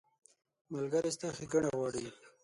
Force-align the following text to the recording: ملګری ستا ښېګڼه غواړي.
ملګری 0.71 1.11
ستا 1.15 1.27
ښېګڼه 1.37 1.69
غواړي. 1.77 2.05